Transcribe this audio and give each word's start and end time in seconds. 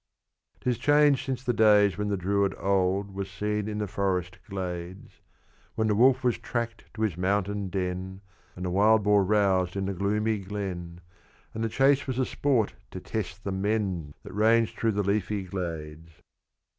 'Tis 0.61 0.79
changed 0.79 1.23
since 1.23 1.43
the 1.43 1.53
days 1.53 1.95
when 1.95 2.07
the 2.07 2.17
Druid 2.17 2.55
old 2.57 3.13
Was 3.13 3.29
seen 3.29 3.67
in 3.67 3.77
the 3.77 3.85
forest 3.87 4.39
glades; 4.49 5.21
When 5.75 5.85
the 5.87 5.93
wolf 5.93 6.23
was 6.23 6.39
tracked 6.39 6.85
to 6.95 7.03
his 7.03 7.15
mountain 7.17 7.69
den, 7.69 8.21
And 8.55 8.65
the 8.65 8.71
wild 8.71 9.03
boar 9.03 9.23
roused 9.23 9.75
in 9.75 9.85
the 9.85 9.93
gloomy 9.93 10.39
glen, 10.39 11.01
And 11.53 11.63
the 11.63 11.69
chase 11.69 12.07
was 12.07 12.17
a 12.17 12.25
sport 12.25 12.73
to 12.89 12.99
test 12.99 13.43
the 13.43 13.51
men 13.51 14.15
That 14.23 14.33
ranged 14.33 14.75
through 14.75 14.93
the 14.93 15.03
leafy 15.03 15.45
shades. 15.45 16.09